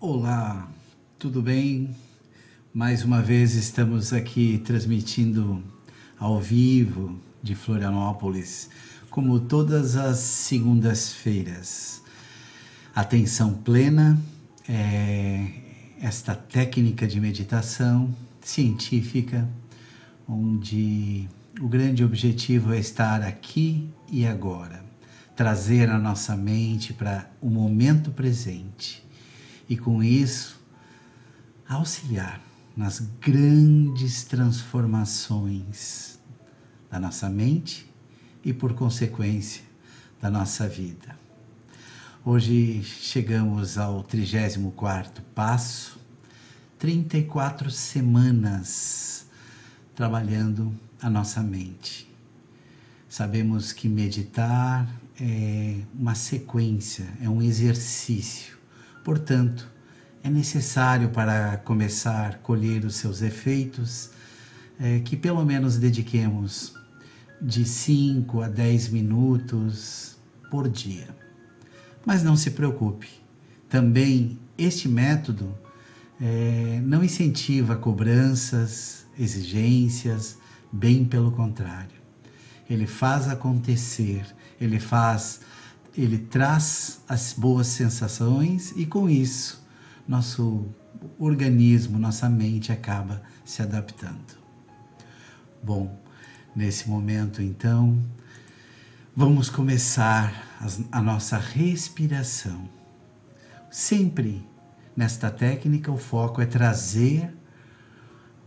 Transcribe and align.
Olá, 0.00 0.68
tudo 1.18 1.40
bem? 1.40 1.94
Mais 2.74 3.04
uma 3.04 3.22
vez 3.22 3.54
estamos 3.54 4.12
aqui 4.12 4.58
transmitindo 4.58 5.62
ao 6.18 6.40
vivo 6.40 7.18
de 7.42 7.54
Florianópolis, 7.54 8.68
como 9.08 9.40
todas 9.40 9.96
as 9.96 10.18
segundas-feiras. 10.18 12.02
Atenção 12.94 13.54
plena 13.54 14.20
é 14.68 15.46
esta 16.02 16.34
técnica 16.34 17.06
de 17.06 17.18
meditação 17.18 18.14
científica, 18.42 19.48
onde 20.28 21.28
o 21.58 21.68
grande 21.68 22.04
objetivo 22.04 22.74
é 22.74 22.78
estar 22.78 23.22
aqui 23.22 23.88
e 24.10 24.26
agora, 24.26 24.84
trazer 25.34 25.88
a 25.88 25.98
nossa 25.98 26.36
mente 26.36 26.92
para 26.92 27.30
o 27.40 27.48
momento 27.48 28.10
presente 28.10 29.03
e 29.68 29.76
com 29.76 30.02
isso 30.02 30.60
auxiliar 31.68 32.40
nas 32.76 33.00
grandes 33.20 34.24
transformações 34.24 36.18
da 36.90 36.98
nossa 36.98 37.28
mente 37.28 37.90
e, 38.44 38.52
por 38.52 38.74
consequência, 38.74 39.62
da 40.20 40.30
nossa 40.30 40.68
vida. 40.68 41.16
Hoje 42.24 42.82
chegamos 42.82 43.78
ao 43.78 44.02
34 44.02 45.22
passo, 45.34 45.98
34 46.78 47.70
semanas 47.70 49.26
trabalhando 49.94 50.74
a 51.00 51.08
nossa 51.08 51.42
mente. 51.42 52.10
Sabemos 53.08 53.72
que 53.72 53.88
meditar 53.88 54.88
é 55.20 55.80
uma 55.94 56.14
sequência, 56.14 57.06
é 57.20 57.28
um 57.28 57.40
exercício 57.40 58.58
Portanto, 59.04 59.70
é 60.22 60.30
necessário 60.30 61.10
para 61.10 61.58
começar 61.58 62.30
a 62.30 62.38
colher 62.38 62.86
os 62.86 62.96
seus 62.96 63.20
efeitos 63.20 64.10
é, 64.80 65.00
que 65.00 65.16
pelo 65.16 65.44
menos 65.44 65.76
dediquemos 65.76 66.74
de 67.40 67.64
5 67.66 68.40
a 68.40 68.48
10 68.48 68.88
minutos 68.88 70.16
por 70.50 70.68
dia. 70.68 71.08
Mas 72.06 72.22
não 72.22 72.36
se 72.36 72.52
preocupe, 72.52 73.08
também 73.68 74.38
este 74.56 74.88
método 74.88 75.54
é, 76.20 76.80
não 76.82 77.04
incentiva 77.04 77.76
cobranças, 77.76 79.06
exigências, 79.18 80.38
bem 80.72 81.04
pelo 81.04 81.30
contrário. 81.30 82.02
Ele 82.68 82.86
faz 82.86 83.28
acontecer, 83.28 84.24
ele 84.58 84.80
faz 84.80 85.40
ele 85.96 86.18
traz 86.18 87.00
as 87.08 87.32
boas 87.32 87.68
sensações 87.68 88.72
e 88.76 88.84
com 88.86 89.08
isso 89.08 89.64
nosso 90.06 90.66
organismo, 91.18 91.98
nossa 91.98 92.28
mente 92.28 92.72
acaba 92.72 93.22
se 93.44 93.62
adaptando. 93.62 94.38
Bom, 95.62 95.98
nesse 96.54 96.88
momento 96.88 97.40
então, 97.40 97.98
vamos 99.16 99.48
começar 99.48 100.58
a 100.92 101.00
nossa 101.00 101.38
respiração. 101.38 102.68
Sempre 103.70 104.46
nesta 104.96 105.30
técnica 105.30 105.90
o 105.90 105.96
foco 105.96 106.40
é 106.40 106.46
trazer 106.46 107.34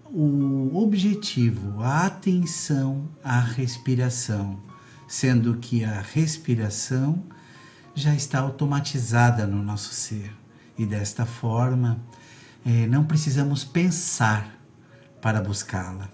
o 0.06 0.78
objetivo, 0.78 1.82
a 1.82 2.06
atenção 2.06 3.10
à 3.24 3.40
respiração, 3.40 4.60
sendo 5.08 5.58
que 5.58 5.84
a 5.84 6.02
respiração 6.02 7.24
já 7.96 8.14
está 8.14 8.40
automatizada 8.40 9.48
no 9.48 9.64
nosso 9.64 9.94
ser. 9.94 10.32
E 10.78 10.86
desta 10.86 11.26
forma, 11.26 12.00
é, 12.66 12.86
não 12.86 13.04
precisamos 13.06 13.64
pensar 13.64 14.56
para 15.22 15.42
buscá-la. 15.42 16.10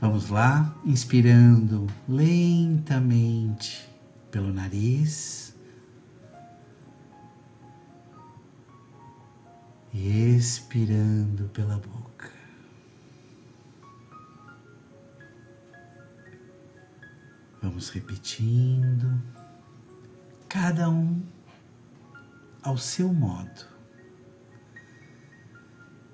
Vamos 0.00 0.28
lá, 0.28 0.74
inspirando 0.84 1.86
lentamente 2.08 3.88
pelo 4.30 4.52
nariz 4.52 5.54
e 9.92 10.36
expirando 10.36 11.48
pela 11.50 11.76
boca. 11.76 12.21
Vamos 17.72 17.88
repetindo 17.88 19.18
cada 20.46 20.90
um 20.90 21.22
ao 22.62 22.76
seu 22.76 23.10
modo, 23.10 23.66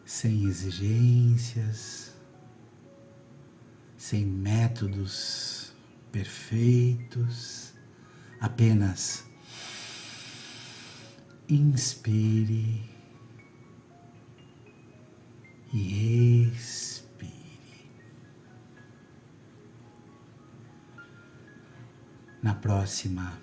sem 0.05 0.45
exigências, 0.45 2.15
sem 3.97 4.25
métodos 4.25 5.73
perfeitos, 6.13 7.75
apenas 8.41 9.27
inspire 11.49 12.89
e 15.73 15.98
Na 22.49 22.55
próxima 22.55 23.39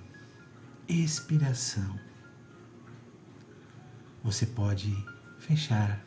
expiração, 0.89 1.99
você 4.23 4.47
pode 4.47 4.91
fechar 5.37 6.03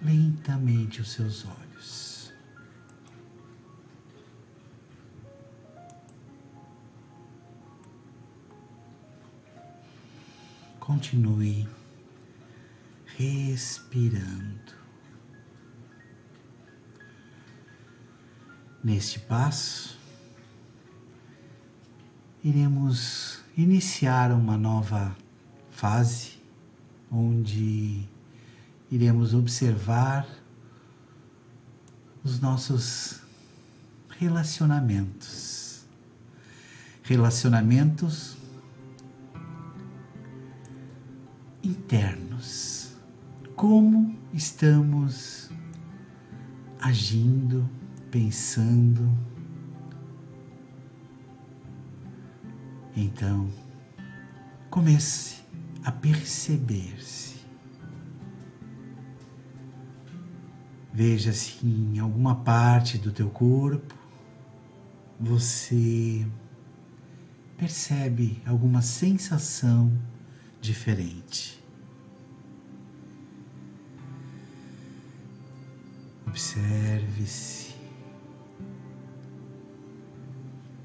lentamente 0.00 1.02
os 1.02 1.12
seus 1.12 1.44
olhos. 1.44 2.32
Continue 10.78 11.68
respirando. 13.18 14.72
Neste 18.82 19.20
passo, 19.20 19.99
iremos 22.42 23.42
iniciar 23.56 24.32
uma 24.32 24.56
nova 24.56 25.14
fase 25.70 26.40
onde 27.10 28.08
iremos 28.90 29.34
observar 29.34 30.26
os 32.24 32.40
nossos 32.40 33.20
relacionamentos. 34.18 35.84
Relacionamentos 37.02 38.36
internos. 41.62 42.92
Como 43.56 44.16
estamos 44.32 45.50
agindo, 46.80 47.68
pensando, 48.10 49.10
Então, 52.96 53.48
comece 54.68 55.42
a 55.84 55.92
perceber-se. 55.92 57.40
Veja 60.92 61.32
se 61.32 61.64
em 61.64 61.98
alguma 61.98 62.34
parte 62.36 62.98
do 62.98 63.12
teu 63.12 63.30
corpo 63.30 63.94
você 65.18 66.26
percebe 67.56 68.42
alguma 68.46 68.82
sensação 68.82 69.92
diferente. 70.60 71.62
Observe-se. 76.26 77.69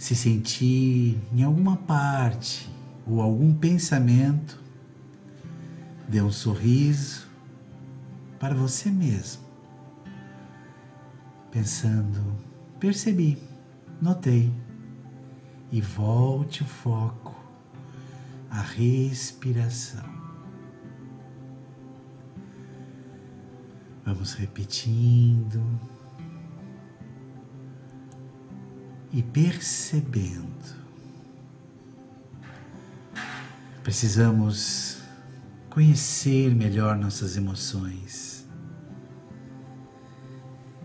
Se 0.05 0.15
sentir 0.15 1.19
em 1.33 1.41
alguma 1.41 1.77
parte 1.77 2.69
ou 3.07 3.19
algum 3.19 3.51
pensamento, 3.51 4.61
dê 6.07 6.21
um 6.21 6.31
sorriso 6.31 7.27
para 8.37 8.53
você 8.53 8.91
mesmo, 8.91 9.41
pensando, 11.49 12.21
percebi, 12.79 13.35
notei, 13.99 14.53
e 15.71 15.81
volte 15.81 16.61
o 16.61 16.67
foco 16.67 17.35
à 18.51 18.61
respiração. 18.61 20.05
Vamos 24.05 24.35
repetindo. 24.35 25.59
E 29.15 29.23
percebendo. 29.23 30.75
Precisamos 33.81 34.97
conhecer 35.69 36.53
melhor 36.53 36.97
nossas 36.97 37.37
emoções. 37.37 38.45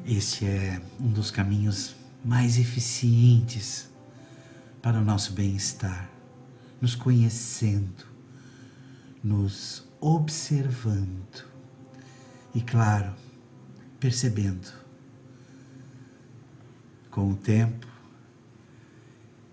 Este 0.06 0.47
é 0.47 0.81
um 1.00 1.11
dos 1.11 1.32
caminhos 1.32 1.97
mais 2.25 2.56
eficientes 2.56 3.91
para 4.81 5.00
o 5.00 5.05
nosso 5.05 5.33
bem-estar, 5.33 6.09
nos 6.81 6.94
conhecendo, 6.94 8.06
nos 9.25 9.88
observando 10.00 11.44
e, 12.55 12.61
claro, 12.61 13.12
percebendo. 13.99 14.73
Com 17.11 17.33
o 17.33 17.37
tempo, 17.37 17.90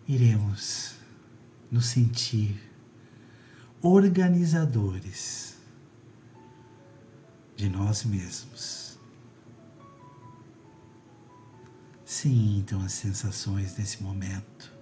iremos 0.07 0.95
nos 1.69 1.87
sentir 1.87 2.57
organizadores 3.81 5.57
de 7.55 7.69
nós 7.69 8.05
mesmos. 8.05 8.97
Sintam 12.05 12.81
as 12.81 12.93
sensações 12.93 13.77
nesse 13.77 14.01
momento. 14.01 14.73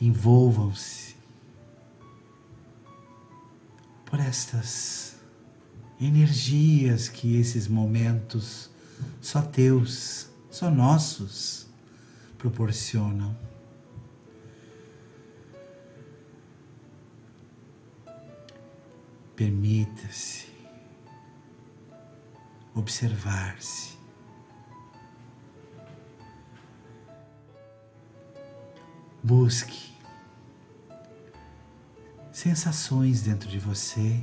Envolvam-se 0.00 1.16
por 4.06 4.20
estas 4.20 5.16
energias 6.00 7.08
que 7.08 7.36
esses 7.36 7.66
momentos 7.66 8.70
só 9.20 9.42
teus, 9.42 10.28
só 10.48 10.70
nossos 10.70 11.67
proporcionam. 12.38 13.36
Permita-se 19.34 20.46
observar-se. 22.74 23.98
Busque 29.22 29.92
sensações 32.32 33.22
dentro 33.22 33.48
de 33.48 33.58
você. 33.58 34.22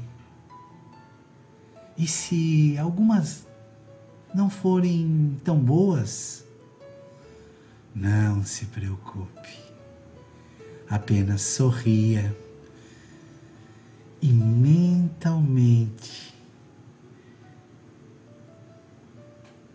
E 1.97 2.07
se 2.07 2.77
algumas 2.77 3.45
não 4.33 4.49
forem 4.49 5.37
tão 5.43 5.59
boas, 5.59 6.44
não 7.95 8.43
se 8.43 8.65
preocupe. 8.65 9.63
Apenas 10.89 11.41
sorria 11.41 12.35
e 14.21 14.27
mentalmente 14.27 16.35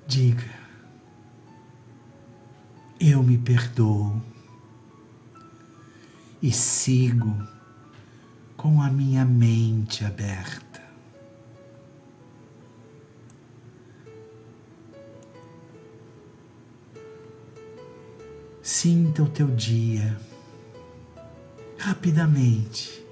diga: 0.07 0.51
Eu 3.01 3.23
me 3.23 3.39
perdoo 3.39 4.21
e 6.43 6.53
sigo 6.53 7.35
com 8.57 8.83
a 8.83 8.91
minha 8.91 9.25
mente 9.25 10.05
aberta. 10.05 10.70
Sinta 18.83 19.23
o 19.23 19.29
teu 19.29 19.47
dia. 19.49 20.19
Rapidamente. 21.77 23.05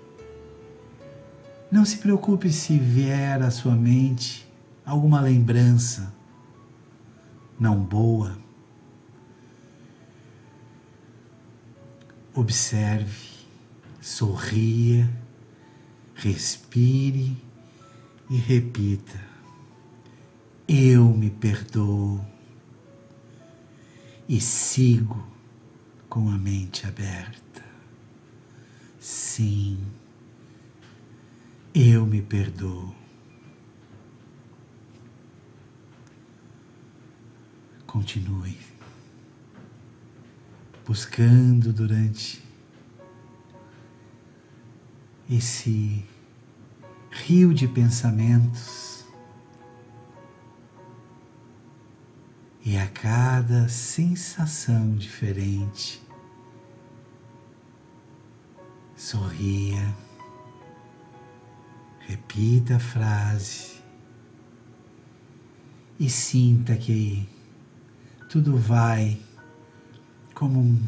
Não 1.70 1.84
se 1.84 1.98
preocupe 1.98 2.50
se 2.50 2.78
vier 2.78 3.42
à 3.42 3.50
sua 3.50 3.76
mente 3.76 4.50
alguma 4.82 5.20
lembrança 5.20 6.10
não 7.60 7.78
boa. 7.78 8.38
Observe, 12.34 13.28
sorria, 14.00 15.06
respire 16.14 17.36
e 18.30 18.38
repita: 18.38 19.20
Eu 20.66 21.10
me 21.10 21.28
perdoo 21.28 22.24
e 24.26 24.40
sigo 24.40 25.36
com 26.08 26.30
a 26.30 26.38
mente 26.38 26.86
aberta. 26.86 27.64
Sim. 28.98 29.78
Eu 31.74 32.06
me 32.06 32.22
perdoo. 32.22 32.94
Continue 37.86 38.56
buscando 40.88 41.70
durante 41.70 42.42
esse 45.30 46.02
rio 47.10 47.52
de 47.52 47.68
pensamentos 47.68 48.97
e 52.68 52.76
a 52.76 52.86
cada 52.86 53.66
sensação 53.66 54.94
diferente, 54.94 56.02
sorria. 58.94 59.96
Repita 62.00 62.76
a 62.76 62.78
frase. 62.78 63.78
E 65.98 66.10
sinta 66.10 66.76
que 66.76 67.26
tudo 68.28 68.58
vai 68.58 69.18
como 70.34 70.60
um 70.60 70.86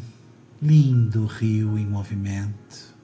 lindo 0.61 1.25
rio 1.25 1.79
em 1.79 1.87
movimento, 1.87 2.95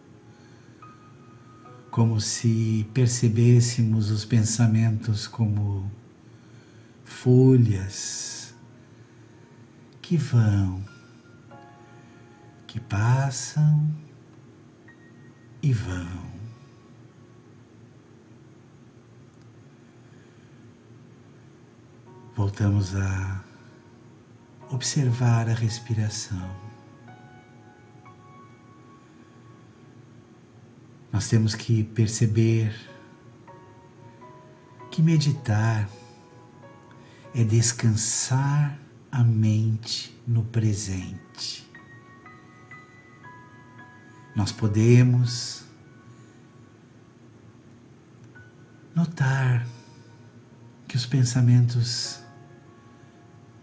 como 1.90 2.22
se 2.22 2.88
percebêssemos 2.94 4.12
os 4.12 4.24
pensamentos 4.24 5.26
como 5.26 5.92
folhas 7.04 8.37
que 10.08 10.16
vão, 10.16 10.82
que 12.66 12.80
passam 12.80 13.94
e 15.62 15.74
vão. 15.74 16.38
voltamos 22.34 22.96
a 22.96 23.44
observar 24.70 25.50
a 25.50 25.54
respiração. 25.54 26.56
Nós 31.12 31.28
temos 31.28 31.54
que 31.56 31.84
perceber 31.84 32.74
que 34.90 35.02
meditar 35.02 35.90
é 37.34 37.44
descansar 37.44 38.87
a 39.18 39.24
mente 39.24 40.16
no 40.28 40.44
presente. 40.44 41.68
Nós 44.36 44.52
podemos 44.52 45.66
notar 48.94 49.66
que 50.88 50.96
os 50.96 51.08
pensamentos 51.08 52.22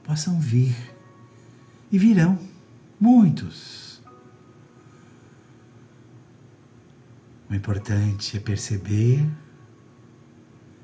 possam 0.02 0.40
vir. 0.40 0.75
E 1.92 1.99
virão 2.00 2.37
muitos. 2.99 4.02
O 7.49 7.54
importante 7.54 8.37
é 8.37 8.40
perceber 8.40 9.25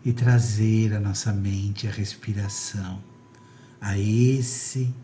e 0.04 0.12
trazer 0.12 0.94
a 0.94 1.00
nossa 1.00 1.32
mente 1.32 1.88
a 1.88 1.90
respiração 1.90 3.09
a 3.80 3.98
esse 3.98 4.94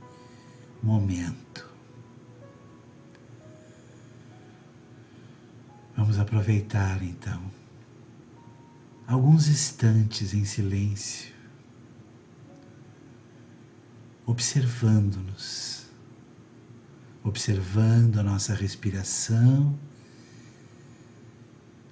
momento. 0.82 1.66
Vamos 5.96 6.18
aproveitar 6.18 7.02
então 7.02 7.42
alguns 9.06 9.48
instantes 9.48 10.34
em 10.34 10.44
silêncio 10.44 11.36
observando-nos, 14.26 15.86
observando 17.22 18.18
a 18.18 18.22
nossa 18.24 18.54
respiração, 18.54 19.78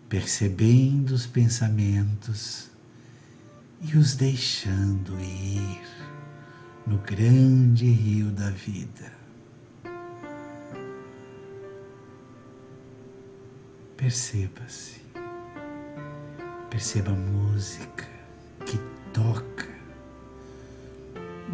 percebendo 0.09 1.13
os 1.13 1.27
pensamentos 1.27 2.69
e 3.81 3.97
os 3.97 4.15
deixando 4.17 5.19
ir 5.21 5.81
no 6.87 6.99
grande 6.99 7.87
rio 7.87 8.31
da 8.31 8.51
vida. 8.51 9.13
Perceba-se, 13.97 15.05
Perceba 16.75 17.13
a 17.13 17.15
música 17.15 18.05
que 18.67 18.77
toca 19.13 19.69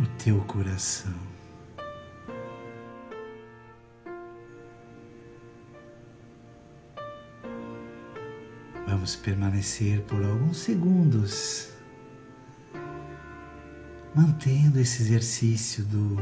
o 0.02 0.06
teu 0.16 0.40
coração. 0.44 1.12
Vamos 8.88 9.14
permanecer 9.16 10.00
por 10.04 10.25
alguns 10.25 10.56
segundos, 10.56 11.68
mantendo 14.20 14.78
esse 14.78 15.02
exercício 15.02 15.82
do 15.84 16.16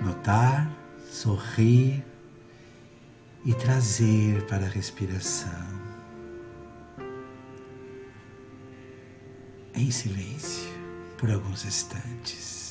notar, 0.00 0.70
sorrir 1.10 2.04
e 3.44 3.52
trazer 3.54 4.46
para 4.46 4.64
a 4.64 4.68
respiração. 4.68 5.80
em 9.72 9.90
silêncio 9.90 10.68
por 11.16 11.30
alguns 11.30 11.64
instantes. 11.64 12.69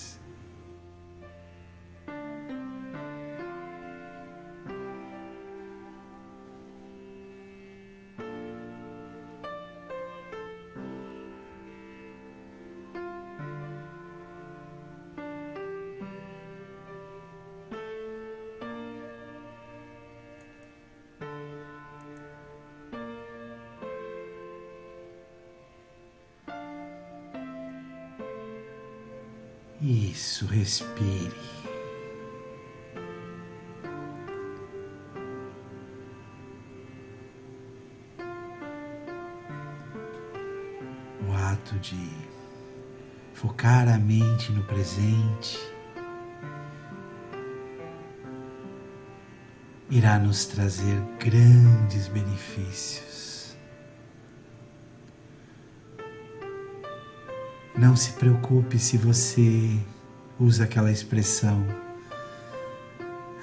Respire. 30.69 31.33
O 41.27 41.33
ato 41.33 41.79
de 41.79 42.11
focar 43.33 43.89
a 43.89 43.97
mente 43.97 44.51
no 44.51 44.63
presente 44.65 45.57
irá 49.89 50.19
nos 50.19 50.45
trazer 50.45 51.01
grandes 51.17 52.07
benefícios. 52.09 53.57
Não 57.75 57.95
se 57.95 58.11
preocupe 58.11 58.77
se 58.77 58.97
você 58.97 59.79
usa 60.39 60.63
aquela 60.63 60.91
expressão. 60.91 61.65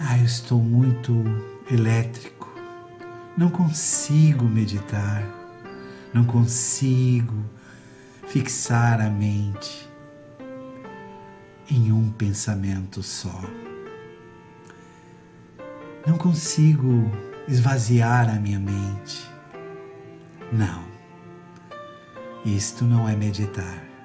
Ah, 0.00 0.18
eu 0.18 0.24
estou 0.24 0.62
muito 0.62 1.24
elétrico. 1.70 2.52
Não 3.36 3.50
consigo 3.50 4.44
meditar. 4.44 5.22
Não 6.12 6.24
consigo 6.24 7.34
fixar 8.26 9.00
a 9.00 9.10
mente 9.10 9.88
em 11.70 11.92
um 11.92 12.10
pensamento 12.12 13.02
só. 13.02 13.42
Não 16.06 16.16
consigo 16.16 17.10
esvaziar 17.48 18.30
a 18.30 18.40
minha 18.40 18.60
mente. 18.60 19.28
Não. 20.52 20.84
Isto 22.44 22.84
não 22.84 23.08
é 23.08 23.16
meditar. 23.16 23.95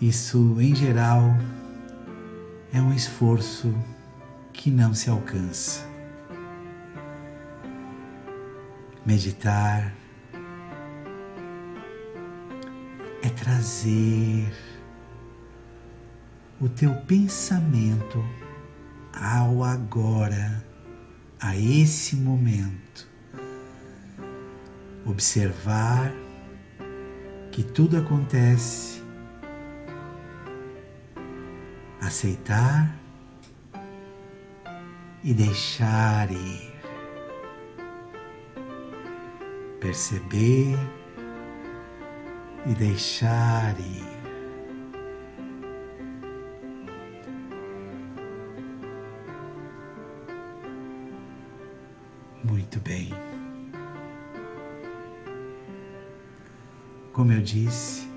Isso, 0.00 0.58
em 0.58 0.74
geral, 0.74 1.36
é 2.72 2.80
um 2.80 2.90
esforço 2.94 3.74
que 4.50 4.70
não 4.70 4.94
se 4.94 5.10
alcança. 5.10 5.86
Meditar 9.04 9.92
é 13.22 13.28
trazer 13.28 14.50
o 16.58 16.66
teu 16.66 16.94
pensamento 17.02 18.24
ao 19.12 19.62
agora, 19.62 20.64
a 21.38 21.54
esse 21.58 22.16
momento. 22.16 23.06
Observar 25.04 26.10
que 27.52 27.62
tudo 27.62 27.98
acontece 27.98 28.99
aceitar 32.00 32.94
e 35.22 35.34
deixar 35.34 36.30
ir, 36.30 36.72
perceber 39.80 40.76
e 42.66 42.74
deixar 42.74 43.78
ir. 43.78 44.20
Muito 52.42 52.80
bem. 52.80 53.10
Como 57.12 57.32
eu 57.32 57.42
disse, 57.42 58.08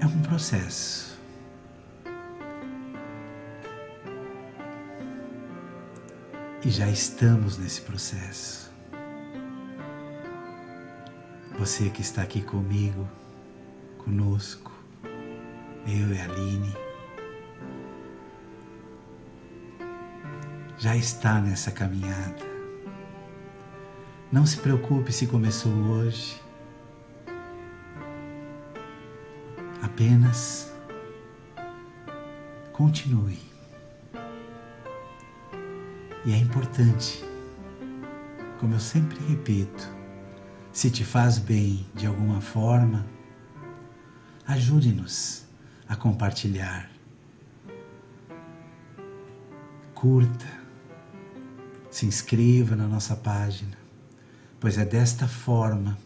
é 0.00 0.06
um 0.06 0.22
processo. 0.22 1.11
E 6.64 6.70
já 6.70 6.88
estamos 6.88 7.58
nesse 7.58 7.80
processo. 7.80 8.70
Você 11.58 11.90
que 11.90 12.00
está 12.00 12.22
aqui 12.22 12.40
comigo, 12.40 13.08
conosco, 13.98 14.72
eu 15.86 16.14
e 16.14 16.20
a 16.20 16.24
Aline, 16.24 16.72
já 20.78 20.96
está 20.96 21.40
nessa 21.40 21.72
caminhada. 21.72 22.46
Não 24.30 24.46
se 24.46 24.56
preocupe 24.58 25.12
se 25.12 25.26
começou 25.26 25.72
hoje. 25.72 26.40
Apenas 29.82 30.72
continue. 32.72 33.51
E 36.24 36.32
é 36.32 36.38
importante, 36.38 37.24
como 38.60 38.74
eu 38.74 38.78
sempre 38.78 39.18
repito, 39.26 39.92
se 40.72 40.88
te 40.88 41.04
faz 41.04 41.36
bem 41.36 41.84
de 41.96 42.06
alguma 42.06 42.40
forma, 42.40 43.04
ajude-nos 44.46 45.44
a 45.88 45.96
compartilhar. 45.96 46.88
Curta, 49.92 50.46
se 51.90 52.06
inscreva 52.06 52.76
na 52.76 52.86
nossa 52.86 53.16
página, 53.16 53.76
pois 54.60 54.78
é 54.78 54.84
desta 54.84 55.26
forma 55.26 55.98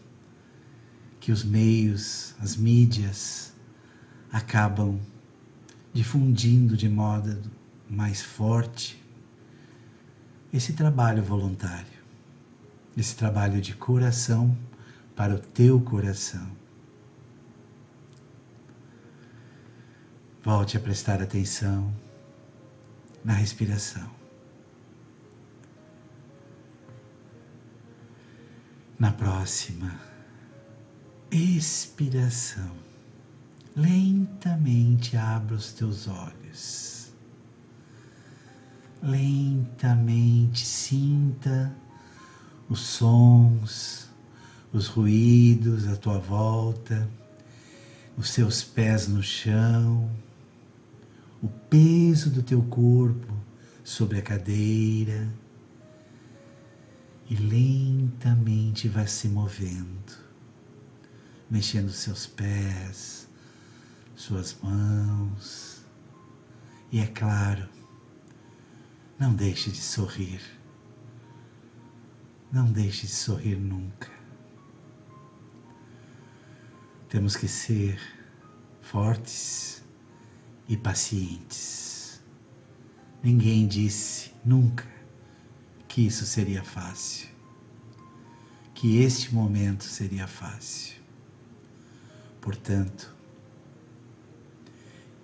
que 1.19 1.31
os 1.31 1.43
meios, 1.43 2.33
as 2.39 2.57
mídias 2.57 3.53
acabam 4.31 4.99
difundindo 5.93 6.75
de 6.75 6.89
modo 6.89 7.39
mais 7.87 8.23
forte 8.23 9.05
esse 10.57 10.73
trabalho 10.73 11.21
voluntário, 11.21 11.99
esse 12.97 13.15
trabalho 13.15 13.61
de 13.61 13.75
coração 13.75 14.57
para 15.15 15.35
o 15.35 15.39
teu 15.39 15.79
coração. 15.79 16.49
Volte 20.43 20.75
a 20.75 20.79
prestar 20.79 21.21
atenção 21.21 21.93
na 23.23 23.33
respiração. 23.33 24.09
Na 28.97 29.11
próxima 29.11 29.95
expiração, 31.29 32.71
lentamente 33.75 35.15
abra 35.15 35.53
os 35.55 35.71
teus 35.71 36.07
olhos 36.07 36.96
lentamente 39.01 40.65
sinta 40.65 41.75
os 42.69 42.79
sons, 42.79 44.09
os 44.73 44.87
ruídos 44.87 45.87
à 45.87 45.95
tua 45.95 46.19
volta, 46.19 47.09
os 48.17 48.29
seus 48.29 48.63
pés 48.63 49.07
no 49.07 49.23
chão, 49.23 50.09
o 51.41 51.47
peso 51.47 52.29
do 52.29 52.43
teu 52.43 52.61
corpo 52.63 53.33
sobre 53.83 54.19
a 54.19 54.21
cadeira 54.21 55.31
e 57.29 57.35
lentamente 57.35 57.97
mente 58.77 58.87
vai 58.87 59.07
se 59.07 59.27
movendo, 59.27 60.13
mexendo 61.49 61.89
seus 61.89 62.25
pés, 62.25 63.27
suas 64.15 64.55
mãos. 64.61 65.81
E 66.91 66.99
é 66.99 67.07
claro, 67.07 67.67
não 69.19 69.33
deixe 69.33 69.71
de 69.71 69.77
sorrir. 69.81 70.41
Não 72.51 72.71
deixe 72.71 73.07
de 73.07 73.13
sorrir 73.13 73.57
nunca. 73.57 74.09
Temos 77.09 77.35
que 77.35 77.47
ser 77.47 77.99
fortes 78.81 79.83
e 80.67 80.77
pacientes. 80.77 82.21
Ninguém 83.23 83.67
disse 83.67 84.31
nunca 84.45 84.85
que 85.87 86.05
isso 86.05 86.25
seria 86.25 86.63
fácil, 86.63 87.27
que 88.73 88.97
este 88.99 89.33
momento 89.33 89.83
seria 89.83 90.27
fácil. 90.27 90.95
Portanto, 92.39 93.15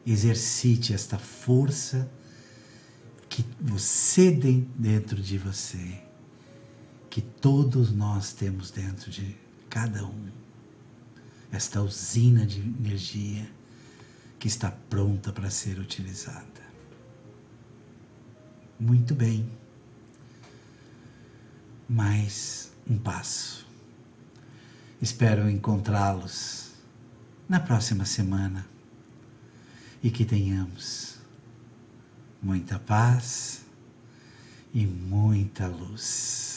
exercite 0.06 0.94
esta 0.94 1.18
força 1.18 2.12
que 3.34 3.44
você 3.60 4.32
tem 4.32 4.70
dentro 4.76 5.20
de 5.20 5.40
você, 5.40 6.00
que 7.10 7.20
todos 7.20 7.92
nós 7.92 8.32
temos 8.32 8.70
dentro 8.70 9.10
de 9.10 9.36
cada 9.72 10.06
um. 10.06 10.30
Esta 11.52 11.82
usina 11.82 12.46
de 12.46 12.60
energia 12.60 13.50
que 14.38 14.48
está 14.48 14.70
pronta 14.70 15.34
para 15.34 15.50
ser 15.50 15.80
utilizada. 15.80 16.62
Muito 18.80 19.16
bem. 19.16 19.50
Mais 21.90 22.72
um 22.88 23.00
passo. 23.00 23.66
Espero 25.02 25.50
encontrá-los 25.50 26.72
na 27.50 27.60
próxima 27.60 28.06
semana 28.06 28.64
e 30.04 30.12
que 30.12 30.24
tenhamos 30.24 31.13
muita 32.44 32.78
paz 32.78 33.62
e 34.74 34.86
muita 34.86 35.66
luz. 35.68 36.53